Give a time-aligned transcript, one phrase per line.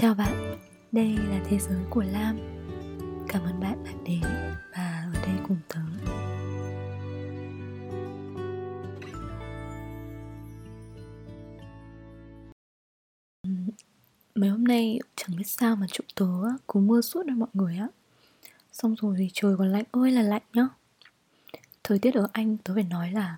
[0.00, 0.58] Chào bạn,
[0.92, 2.38] đây là thế giới của Lam.
[3.28, 4.22] Cảm ơn bạn đã đến
[4.72, 5.80] và ở đây cùng tớ.
[14.34, 16.26] Mấy hôm nay chẳng biết sao mà trụ tớ
[16.68, 17.88] cứ mưa suốt rồi mọi người á.
[18.72, 20.68] Xong rồi thì trời còn lạnh ơi là lạnh nhá.
[21.84, 23.36] Thời tiết ở Anh tớ phải nói là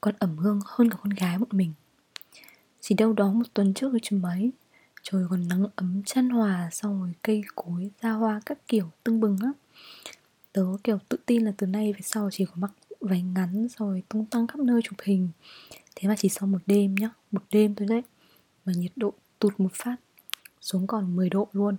[0.00, 1.72] Còn ẩm hương hơn cả con gái bọn mình.
[2.80, 4.52] Chỉ đâu đó một tuần trước rồi chứ mấy.
[5.02, 9.20] Trời còn nắng ấm chăn hòa Xong rồi cây cối, ra hoa các kiểu tưng
[9.20, 9.52] bừng á.
[10.52, 14.02] Tớ kiểu tự tin là từ nay về sau chỉ có mặc váy ngắn Rồi
[14.08, 15.28] tung tăng khắp nơi chụp hình.
[15.96, 18.02] Thế mà chỉ sau một đêm nhá Một đêm thôi đấy
[18.64, 19.96] Mà nhiệt độ tụt một phát
[20.60, 21.76] Xuống còn 10 độ luôn.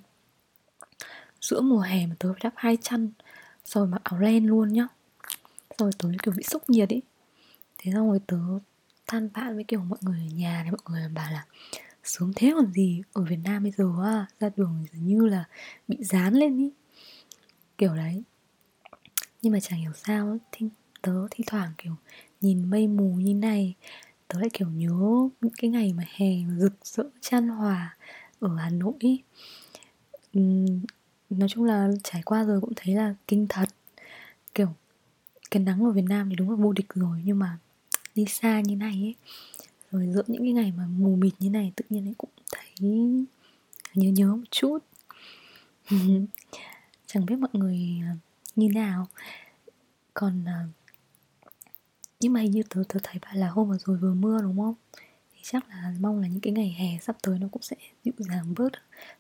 [1.42, 3.12] Giữa mùa hè mà tớ phải đắp hai chăn
[3.66, 4.88] Rồi mặc áo len luôn nhá.
[5.78, 7.02] Rồi tớ kiểu bị sốc nhiệt ý.
[7.78, 8.38] Thế xong rồi tớ
[9.08, 11.46] than vãn với kiểu mọi người ở nhà này Mọi người bảo là
[12.04, 15.46] xuống thế còn gì ở Việt Nam bây giờ á ra đường dường như là
[15.88, 16.72] bị dán lên ý.
[17.78, 18.24] Kiểu đấy.
[19.42, 20.68] Nhưng mà chẳng hiểu sao thì
[21.02, 21.96] tớ thi thoảng kiểu
[22.42, 23.74] nhìn mây mù như này
[24.28, 26.28] tớ lại kiểu nhớ những cái ngày mà hè
[26.60, 27.98] rực rỡ chan hòa
[28.40, 29.22] ở Hà Nội ý.
[30.40, 30.80] Uhm,
[31.30, 33.70] nói chung là trải qua rồi cũng thấy là kinh thật.
[34.56, 34.68] Kiểu
[35.52, 37.58] cái nắng ở Việt Nam thì đúng là vô địch rồi nhưng mà
[38.16, 39.16] đi xa như này ấy
[39.94, 42.76] rồi giữa những cái ngày mà mù mịt như này tự nhiên ấy cũng thấy
[43.94, 44.78] nhớ nhớ một chút.
[47.06, 48.16] Chẳng biết mọi người à,
[48.56, 49.08] như nào.
[50.14, 50.66] Còn à,
[52.20, 54.58] nhưng mà hình như tớ, tớ thấy bạn là hôm vừa rồi vừa mưa đúng
[54.58, 54.76] không?
[55.34, 58.14] Thì chắc là mong là những cái ngày hè sắp tới nó cũng sẽ dịu
[58.18, 58.70] dàng bớt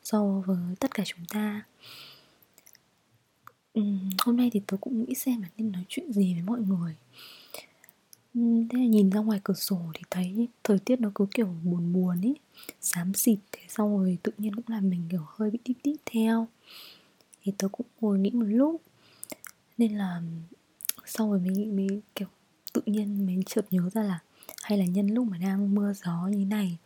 [0.04, 1.64] so với tất cả chúng ta.
[3.80, 6.60] Uhm, hôm nay thì tớ cũng nghĩ xem là nên nói chuyện gì với mọi
[6.60, 6.96] người.
[8.36, 11.48] Ừ, thế là nhìn ra ngoài cửa sổ thì thấy thời tiết nó cứ kiểu
[11.64, 12.34] buồn buồn ý
[12.81, 16.00] Xám xịt thế xong rồi tự nhiên cũng làm mình kiểu hơi bị tít tít
[16.06, 16.48] theo.
[17.44, 18.81] Thì tớ cũng ngồi nghĩ một lúc
[19.78, 20.22] Nên là
[21.06, 22.28] xong rồi mình, mình kiểu
[22.74, 24.19] tự nhiên mình chợt nhớ ra là
[24.62, 26.78] Hay là nhân lúc mà đang mưa gió như này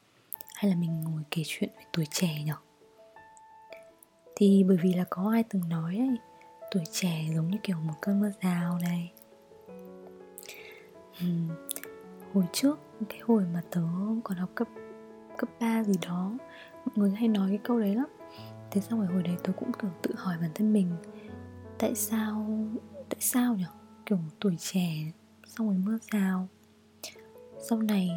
[0.55, 2.55] Hay là mình ngồi kể chuyện về tuổi trẻ nhở?
[4.35, 6.17] Thì bởi vì là có ai từng nói ấy
[6.72, 9.11] Tuổi trẻ giống như kiểu một cơn mưa rào này
[11.22, 11.28] ừ.
[12.33, 12.79] hồi trước,
[13.09, 13.81] cái hồi mà tớ
[14.23, 14.67] còn học cấp
[15.38, 16.38] cấp 3 gì đó,
[16.85, 18.07] mọi người hay nói cái câu đấy lắm.
[18.72, 20.91] Thế xong rồi hồi đấy tớ cũng kiểu tự hỏi bản thân mình,
[21.79, 22.47] tại sao
[23.09, 23.66] tại sao nhỉ
[24.05, 25.11] kiểu tuổi trẻ,
[25.47, 26.47] xong rồi mưa rào
[27.69, 28.09] sau này,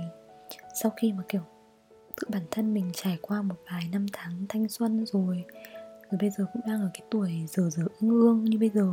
[0.83, 1.43] sau khi mà, kiểu,
[2.17, 5.45] tự bản thân mình trải qua một vài năm tháng thanh xuân rồi
[6.11, 8.93] rồi bây giờ cũng đang ở cái tuổi giờ giờ ương ương như bây giờ,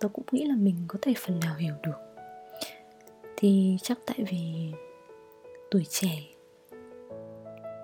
[0.00, 2.07] tớ cũng nghĩ là mình có thể phần nào hiểu được
[3.40, 4.72] thì chắc tại vì
[5.70, 6.18] tuổi trẻ.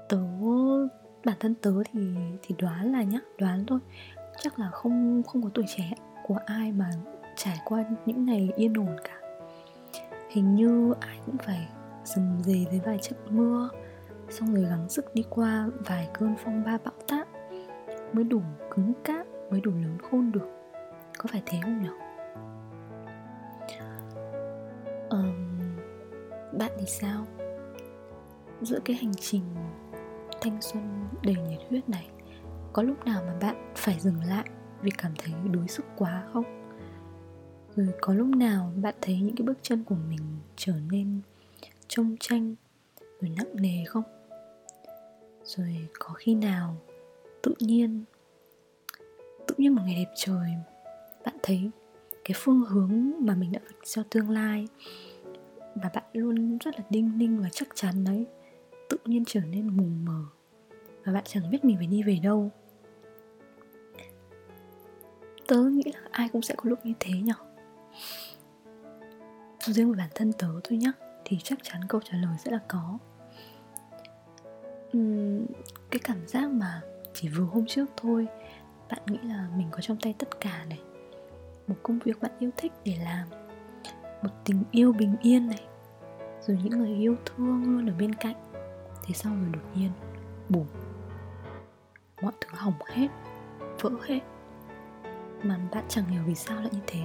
[0.09, 0.19] Tớ,
[1.25, 2.01] bản thân tớ thì
[2.43, 3.79] thì đoán là nhá, đoán thôi.
[4.41, 5.93] Chắc là không không có tuổi trẻ
[6.27, 6.91] của ai mà
[7.37, 9.21] trải qua những ngày yên ổn cả.
[10.31, 11.69] Hình như ai cũng phải
[12.05, 13.69] dầm dề với vài trận mưa,
[14.31, 17.29] xong rồi gắng sức đi qua vài cơn phong ba bão táp
[18.13, 20.49] mới đủ cứng cáp, mới đủ lớn khôn được.
[21.19, 22.04] Có phải thế không nhỉ
[26.65, 27.27] bạn thì sao?
[28.63, 29.43] Giữa cái hành trình
[30.41, 32.09] thanh xuân đầy nhiệt huyết này,
[32.73, 34.45] có lúc nào mà bạn phải dừng lại
[34.83, 36.45] vì cảm thấy đuối sức quá không?
[37.77, 40.21] Rồi có lúc nào bạn thấy những cái bước chân của mình
[40.57, 41.21] trở nên
[41.89, 42.55] trông tranh
[43.21, 44.05] rồi nặng nề không?
[45.45, 46.77] Rồi có khi nào
[47.43, 48.05] tự nhiên
[49.47, 50.51] tự nhiên một ngày đẹp trời,
[51.25, 51.71] bạn thấy
[52.25, 54.67] cái phương hướng mà mình đã vạch cho tương lai
[55.75, 58.27] mà bạn luôn rất là đinh ninh và chắc chắn đấy.
[58.89, 60.25] Tự nhiên trở nên mù mờ
[61.05, 62.51] và bạn chẳng biết mình phải đi về đâu.
[65.47, 67.35] Tớ nghĩ là ai cũng sẽ có lúc như thế nhở
[69.73, 70.93] riêng về bản thân tớ thôi nhá
[71.25, 72.99] thì chắc chắn câu trả lời sẽ là có.
[74.97, 75.47] Uhm,
[75.91, 76.81] cái cảm giác mà
[77.15, 78.27] chỉ vừa hôm trước thôi
[78.91, 80.81] bạn nghĩ là mình có trong tay tất cả này.
[81.67, 83.44] Một công việc bạn yêu thích để làm
[84.25, 85.67] một tình yêu bình yên này,
[86.41, 88.35] rồi những người yêu thương luôn ở bên cạnh.
[89.07, 89.91] Thế sau rồi đột nhiên,
[90.49, 90.67] bùm,
[92.23, 93.09] mọi thứ hỏng hết,
[93.81, 94.21] vỡ hết.
[95.43, 97.01] Mà bạn chẳng hiểu vì sao lại như thế.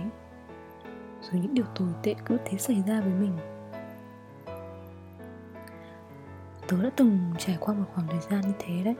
[1.22, 3.38] Rồi những điều tồi tệ cứ thế xảy ra với mình.
[6.68, 8.96] Tớ đã từng trải qua một khoảng thời gian như thế đấy.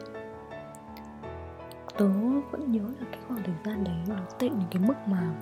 [1.98, 2.10] Tớ
[2.52, 5.34] vẫn nhớ là cái khoảng thời gian đấy nó tệ đến cái mức mà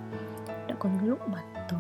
[0.48, 1.78] đã có những lúc mà tớ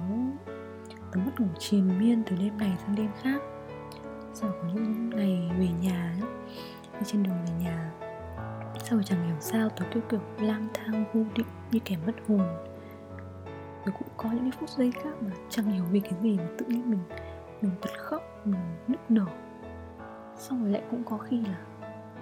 [1.11, 3.41] tớ mất ngủ triền miên từ đêm này sang đêm khác.
[4.33, 6.15] Sau có những ngày về nhà
[6.99, 7.91] đi trên đường về nhà
[8.83, 12.47] Sau chẳng hiểu sao tớ cứ kiểu lang thang vô định như kẻ mất hồn.
[13.85, 16.65] Rồi cũng có những phút giây khác mà chẳng hiểu vì cái gì mà tự
[16.65, 16.99] nhiên mình
[17.61, 19.25] Mình bật khóc, mình nức nở.
[20.35, 21.57] Xong rồi lại cũng có khi là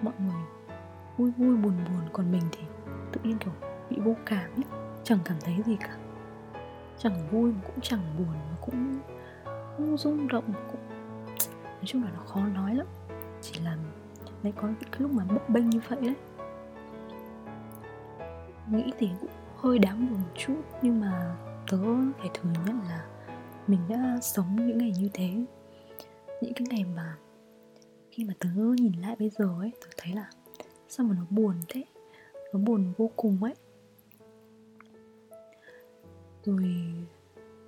[0.02, 0.42] mọi người
[1.18, 2.64] vui vui buồn buồn Còn mình thì
[3.12, 3.54] tự nhiên kiểu
[3.90, 4.64] bị vô cảm ấy
[5.04, 5.98] Chẳng cảm thấy gì cả.
[6.98, 9.00] Chẳng vui mà cũng chẳng buồn mà cũng
[9.78, 10.82] không rung động, cũng
[11.66, 12.88] nói chung là nó khó nói lắm.
[13.42, 13.78] Chỉ là
[14.44, 16.16] đấy có cái lúc mà bấp bênh như vậy đấy.
[18.72, 21.36] Nghĩ thì cũng hơi đáng buồn một chút, nhưng mà
[21.72, 21.78] tớ
[22.18, 23.06] phải thừa nhận là
[23.68, 25.30] mình đã sống những ngày như thế.
[26.42, 27.18] Những cái ngày mà
[28.12, 30.30] khi mà tớ nhìn lại bây giờ ấy, tớ thấy là
[30.88, 31.84] sao mà nó buồn thế?
[32.54, 33.56] Nó buồn vô cùng ấy
[36.45, 36.95] rồi,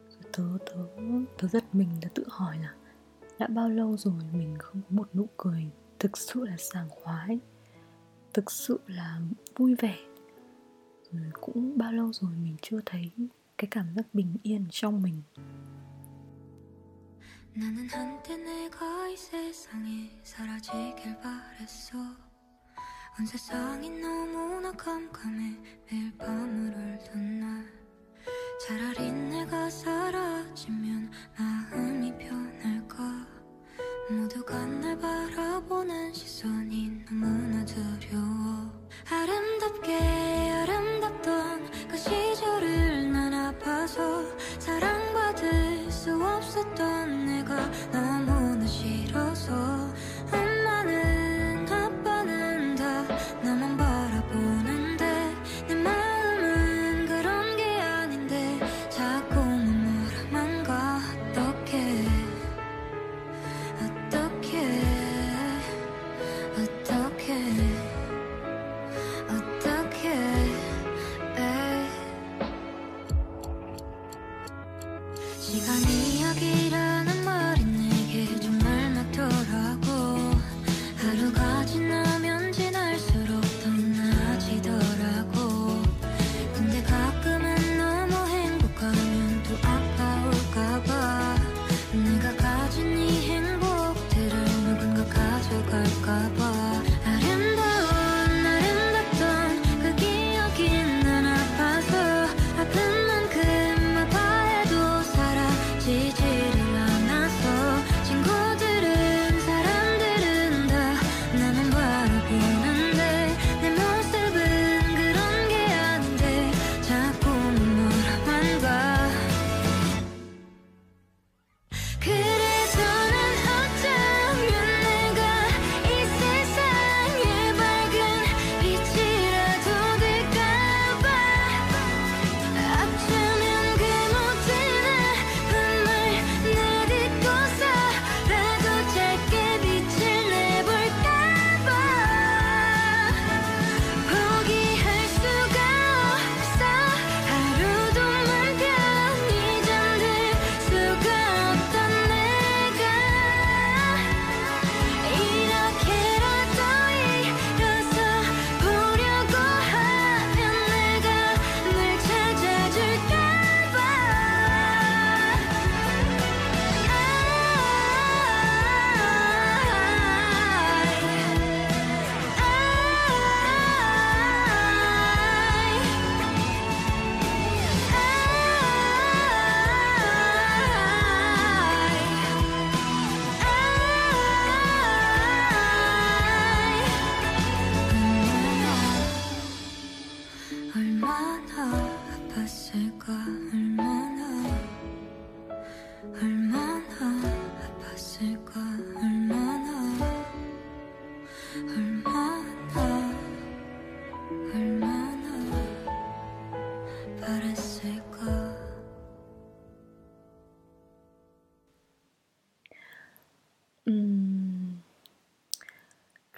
[0.09, 1.03] rồi tớ tớ
[1.39, 2.75] tớ giật mình tớ tự hỏi là
[3.39, 7.39] đã bao lâu rồi mình không có một nụ cười thực sự là sảng khoái
[8.35, 9.21] thực sự là
[9.57, 9.99] vui vẻ
[11.13, 13.11] rồi cũng bao lâu rồi mình chưa thấy
[13.59, 15.23] cái cảm giác bình yên trong mình
[17.55, 21.99] 나는 한때 내가 이 세상에 사라지길 바랬어
[23.19, 25.55] 온 세상이 너무나 깜깜해
[25.85, 27.76] 매일 밤을 울던 날
[28.60, 33.28] 차라리 내가 사라지면 마음이 편할까?
[34.10, 38.72] 모두가 날 바라보는 시선이 너무나 두려워.
[39.12, 44.24] 아름답게 아름답던 그 시절을 난 아파서
[44.58, 47.56] 사랑받을 수 없었던 내가
[47.92, 49.77] 너무나 싫어서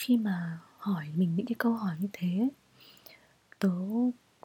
[0.09, 2.49] khi mà hỏi mình những cái câu hỏi như thế
[3.59, 3.69] tớ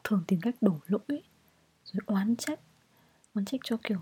[0.03, 1.21] thường tìm cách đổ lỗi,
[1.85, 2.59] rồi oán trách.
[3.33, 4.01] Oán trách cho kiểu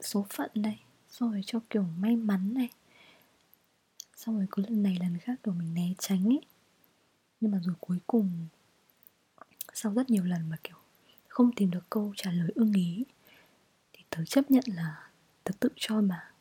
[0.00, 2.68] số phận này rồi cho kiểu may mắn này.
[4.16, 6.40] Xong rồi cứ lần này lần khác rồi mình né tránh ấy.
[7.40, 8.46] Nhưng mà rồi cuối cùng,
[9.72, 10.76] sau rất nhiều lần mà kiểu
[11.28, 13.04] không tìm được câu trả lời ưng ý,
[13.92, 15.10] thì tớ chấp nhận là
[15.44, 16.32] tớ tự cho mà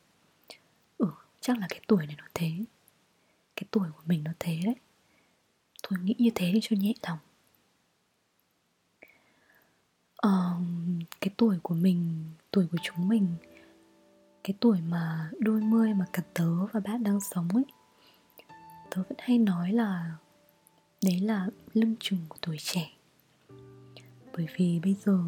[0.98, 1.08] ừ
[1.42, 2.52] chắc là cái tuổi này nó thế
[3.58, 4.76] cái tuổi của mình nó thế đấy.
[5.84, 7.18] Thôi nghĩ như thế đi cho nhẹ lòng.
[10.28, 10.64] Uh,
[11.22, 13.28] Cái tuổi của mình, tuổi của chúng mình
[14.44, 17.66] Cái tuổi mà đôi mươi mà cả tớ và bạn đang sống ấy
[18.90, 20.16] Tớ vẫn hay nói là
[21.04, 22.92] Đấy là lưng chừng của tuổi trẻ.
[24.34, 25.20] Bởi vì bây giờ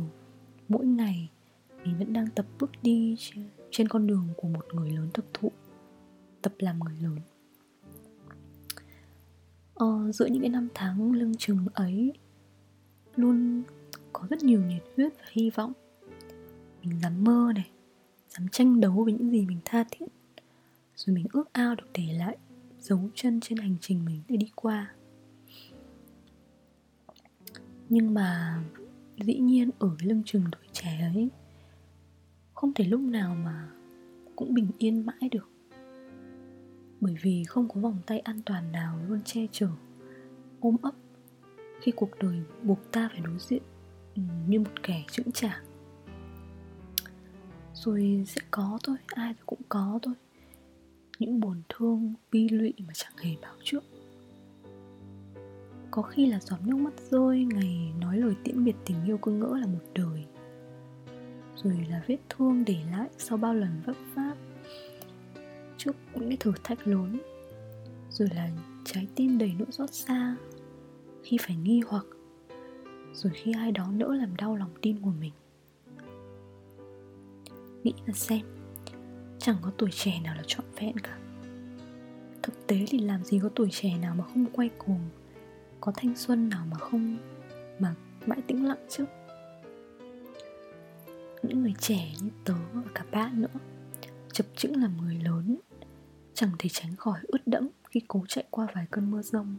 [0.69, 1.29] mỗi ngày
[1.83, 3.15] mình vẫn đang tập bước đi
[3.71, 5.51] trên con đường của một người lớn thực thụ
[6.41, 7.19] tập làm người lớn
[9.79, 12.13] ờ, giữa những cái năm tháng lưng chừng ấy
[13.15, 13.63] luôn
[14.13, 15.73] có rất nhiều nhiệt huyết và hy vọng.
[16.83, 17.69] Mình dám mơ này
[18.29, 20.05] dám tranh đấu với những gì mình tha thiết
[20.95, 22.37] rồi mình ước ao được để lại
[22.79, 24.93] dấu chân trên hành trình mình để đi qua.
[27.89, 28.59] Nhưng mà
[29.17, 31.29] dĩ nhiên ở cái lưng chừng tuổi trẻ ấy
[32.53, 33.69] không thể lúc nào mà
[34.35, 35.49] cũng bình yên mãi được
[37.01, 39.69] bởi vì không có vòng tay an toàn nào luôn che chở,
[40.59, 40.93] ôm ấp
[41.81, 43.61] khi cuộc đời buộc ta phải đối diện
[44.15, 45.63] ừ, như một kẻ chững chạc.
[47.73, 50.13] Rồi sẽ có thôi, ai thì cũng có thôi.
[51.19, 53.83] Những buồn thương, bi lụy mà chẳng hề báo trước.
[55.91, 59.31] Có khi là giọt nước mắt rơi, ngày nói lời tiễn biệt tình yêu cứ
[59.31, 60.25] ngỡ là một đời.
[61.55, 64.28] Rồi là vết thương để lại sau bao lần vấp váp
[65.79, 67.19] trước những cái thử thách lớn.
[68.09, 68.49] Rồi là
[68.85, 70.35] trái tim đầy nỗi xót xa
[71.23, 72.05] khi phải nghi hoặc,
[73.13, 75.31] rồi khi ai đó nỡ làm đau lòng tin của mình.
[77.83, 78.41] Nghĩ là xem,
[79.39, 81.19] chẳng có tuổi trẻ nào là trọn vẹn cả.
[82.43, 85.09] Thực tế thì làm gì có tuổi trẻ nào mà không quay cuồng,
[85.81, 87.17] có thanh xuân nào mà không,
[87.79, 87.95] mà
[88.25, 89.05] mãi tĩnh lặng chứ?
[91.43, 93.59] Những người trẻ như tớ và cả bạn nữa,
[94.31, 95.57] chập chững làm người lớn
[96.39, 99.55] chẳng thể tránh khỏi ướt đẫm khi cố chạy qua vài cơn mưa rông.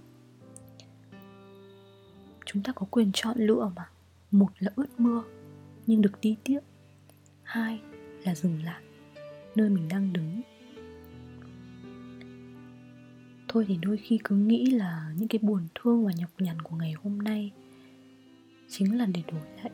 [2.47, 3.89] Chúng ta có quyền chọn lựa mà.
[4.31, 5.23] Một là ướt mưa,
[5.87, 6.61] nhưng được đi tiếp
[7.43, 7.81] hai
[8.25, 8.83] là dừng lại,
[9.55, 10.41] nơi mình đang đứng.
[13.49, 16.77] Thôi thì đôi khi cứ nghĩ là những cái buồn thương và nhọc nhằn của
[16.77, 17.53] ngày hôm nay
[18.69, 19.71] chính là để đổi lại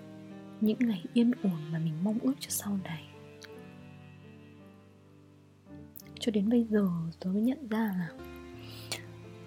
[0.60, 3.04] những ngày yên ổn mà mình mong ước cho sau này.
[6.26, 6.88] Cho đến bây giờ
[7.21, 8.09] tôi mới nhận ra là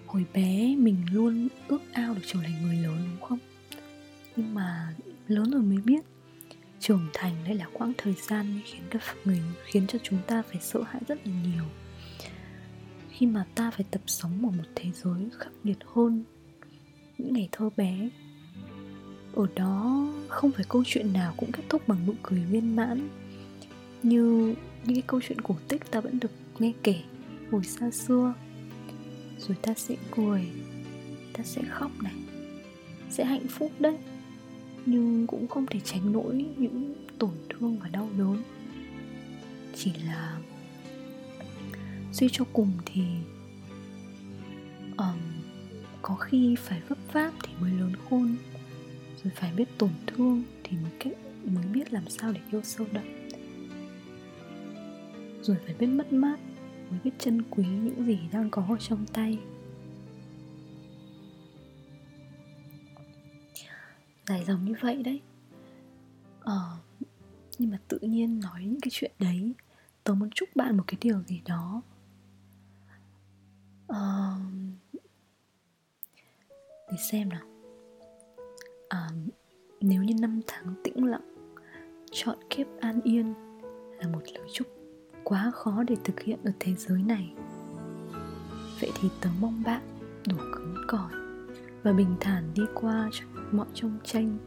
[0.06, 3.38] hồi bé mình luôn ước ao được trở thành người lớn, đúng không?
[4.36, 4.94] Nhưng mà
[5.28, 6.04] lớn rồi mới biết,
[6.78, 10.60] trưởng thành đây là quãng thời gian khiến các người, khiến cho chúng ta phải
[10.60, 11.64] sợ hãi rất là nhiều.
[13.10, 16.24] Khi mà ta phải tập sống ở một thế giới khắc nghiệt hơn
[17.18, 18.08] những ngày thơ bé,
[19.34, 23.08] ở đó không phải câu chuyện nào cũng kết thúc bằng nụ cười viên mãn
[24.02, 26.96] như những cái câu chuyện cổ tích ta vẫn được nghe kể
[27.50, 28.34] hồi xa xưa.
[29.38, 30.48] Rồi ta sẽ cười
[31.32, 32.14] ta sẽ khóc này
[33.10, 33.96] sẽ hạnh phúc đấy.
[34.86, 38.42] Nhưng cũng không thể tránh nổi những tổn thương và đau đớn.
[39.74, 40.38] Chỉ là
[42.12, 43.02] suy cho cùng thì
[44.96, 45.18] um,
[46.02, 48.36] có khi phải vấp váp thì mới lớn khôn
[49.24, 51.12] rồi phải biết tổn thương thì mới cách
[51.44, 53.04] mới biết làm sao để yêu sâu đậm.
[55.42, 56.36] Rồi phải biết mất mát
[56.90, 59.38] mới biết trân quý những gì đang có ở trong tay.
[64.26, 65.20] Dài dòng như vậy đấy.
[66.40, 66.76] Ờ
[67.58, 69.54] nhưng mà tự nhiên nói những cái chuyện đấy
[70.04, 71.82] tớ muốn chúc bạn một cái điều gì đó.
[73.86, 74.36] Ờ
[76.90, 77.46] để xem nào.
[78.88, 79.08] À,
[79.80, 81.54] nếu như năm tháng tĩnh lặng
[82.12, 83.34] chọn kiếp an yên
[83.98, 84.79] là một lời chúc
[85.24, 87.32] quá khó để thực hiện ở thế giới này.
[88.80, 89.82] Vậy thì tớ mong bạn
[90.28, 91.12] đủ cứng cỏi
[91.82, 93.10] và bình thản đi qua
[93.52, 94.38] mọi trông tranh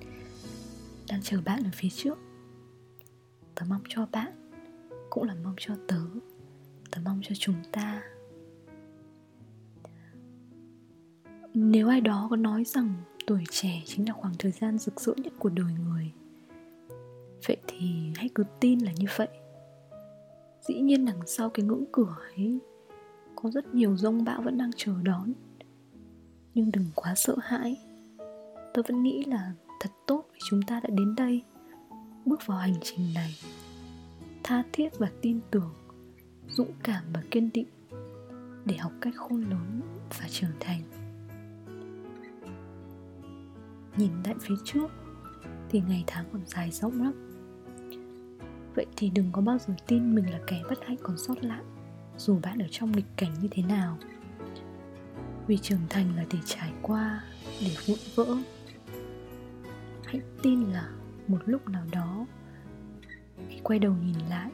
[1.10, 2.18] đang chờ bạn ở phía trước.
[3.56, 4.50] Tớ mong cho bạn,
[5.10, 6.02] cũng là mong cho tớ.
[6.92, 8.02] Tớ mong cho chúng ta.
[11.54, 12.94] Nếu ai đó có nói rằng
[13.28, 16.12] tuổi trẻ chính là khoảng thời gian rực rỡ nhất của đời người,
[17.48, 19.28] vậy thì hãy cứ tin là như vậy
[20.68, 22.60] dĩ nhiên đằng sau cái ngưỡng cửa ấy,
[23.36, 25.34] có rất nhiều rông bão vẫn đang chờ đón.
[26.54, 27.78] Nhưng đừng quá sợ hãi.
[28.74, 31.44] Tôi vẫn nghĩ là thật tốt vì chúng ta đã đến đây.
[32.26, 33.36] Bước vào hành trình này,
[34.44, 35.74] tha thiết và tin tưởng,
[36.50, 37.68] dũng cảm và kiên định
[38.66, 39.82] để học cách khôn lớn
[40.20, 40.82] và trưởng thành.
[43.98, 44.88] Nhìn lại phía trước
[45.70, 47.33] thì ngày tháng còn dài rộng lắm
[48.76, 51.62] vậy thì đừng có bao giờ tin mình là kẻ bất hạnh còn sót lại,
[52.18, 53.98] dù bạn ở trong nghịch cảnh như thế nào.
[55.48, 57.24] Vì trưởng thành là để trải qua,
[57.62, 58.36] để vụn vỡ.
[60.06, 60.90] Hãy tin là
[61.28, 62.26] một lúc nào đó,
[63.50, 64.52] khi quay đầu nhìn lại,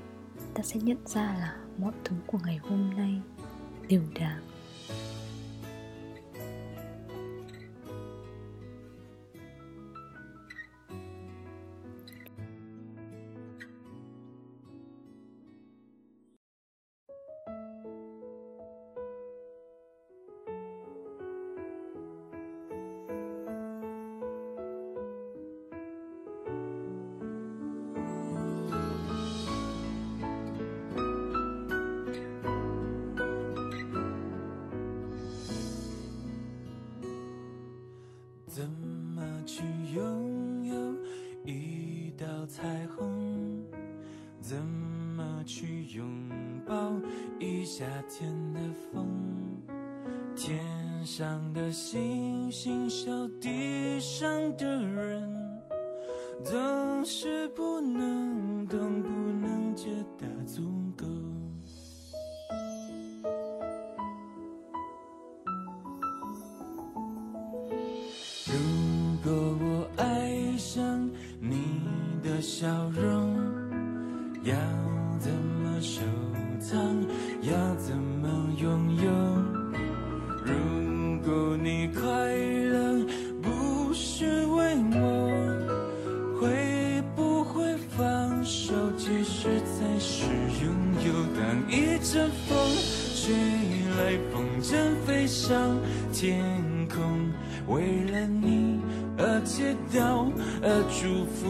[0.54, 3.22] ta sẽ nhận ra là mọi thứ của ngày hôm nay
[3.88, 4.42] đều đáng
[45.96, 46.06] 拥
[46.68, 46.94] 抱
[47.40, 48.60] 一夏天的
[48.94, 49.08] 风，
[50.36, 50.64] 天
[51.04, 53.10] 上的星星，笑
[53.42, 55.28] 地上的人，
[56.44, 60.62] 总是不能懂、不能觉得足
[60.96, 61.08] 够。
[68.46, 68.54] 如
[69.24, 71.82] 果我爱上你
[72.22, 73.36] 的笑容，
[74.44, 74.56] 要
[76.70, 76.78] 藏？
[77.42, 78.30] 要怎么
[78.62, 79.10] 拥有？
[80.46, 80.54] 如
[81.26, 82.04] 果你快
[82.36, 83.04] 乐
[83.42, 85.00] 不是为我，
[86.40, 88.74] 会不会放手？
[88.98, 90.26] 其实才是
[90.64, 90.70] 拥
[91.06, 91.10] 有。
[91.36, 92.56] 当一阵风
[93.16, 93.34] 吹
[93.98, 95.76] 来，风筝飞上
[96.14, 96.44] 天
[96.88, 97.32] 空，
[97.68, 98.80] 为了你
[99.18, 101.48] 而祈祷，而祝福，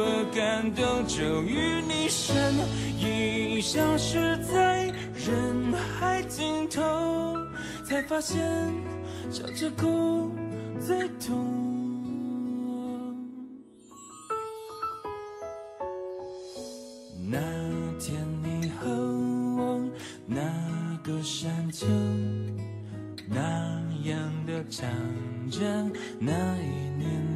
[0.00, 1.79] 而感动，终于
[8.00, 8.40] 才发现
[9.30, 10.30] 笑着哭
[10.80, 11.36] 最痛。
[17.30, 17.38] 那
[17.98, 19.86] 天你和我
[20.26, 20.40] 那
[21.04, 21.86] 个山丘，
[23.28, 23.38] 那
[24.04, 24.88] 样的唱
[25.50, 25.60] 着
[26.18, 27.29] 那一年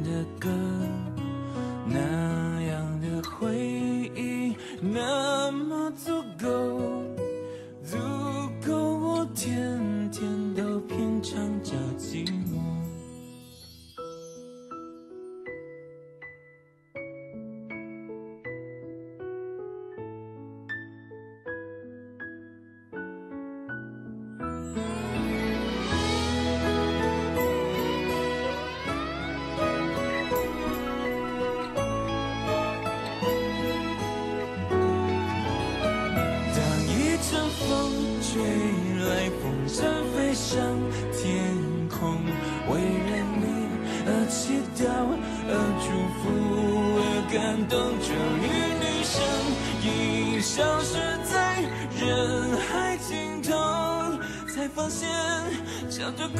[56.05, 56.27] 笑着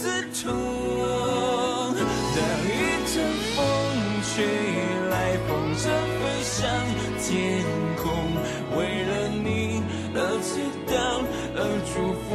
[0.00, 0.46] 最痛。
[2.36, 2.70] 当一
[3.04, 3.12] 阵
[3.56, 3.58] 风
[4.22, 4.46] 吹
[5.10, 5.12] 来，
[5.48, 5.82] 风筝
[6.20, 6.54] 飞上
[7.18, 7.28] 天
[7.96, 8.06] 空，
[8.78, 9.10] 为了
[9.42, 9.82] 你
[10.14, 10.48] 而祈
[10.86, 10.94] 祷，
[11.56, 11.58] 而
[11.90, 12.30] 祝福，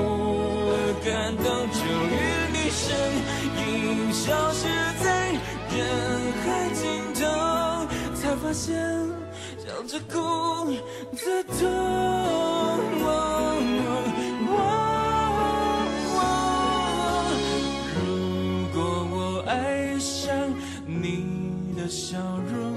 [0.67, 1.79] 而感动，终
[2.11, 2.13] 于
[2.51, 2.83] 你身
[3.63, 4.67] 影消失
[5.01, 5.07] 在
[5.71, 5.73] 人
[6.43, 7.23] 海尽头。
[8.13, 8.75] 才发现
[9.57, 10.13] 笑着哭
[11.15, 11.23] 最
[11.57, 11.63] 痛。
[21.85, 22.17] 的笑
[22.51, 22.74] 容，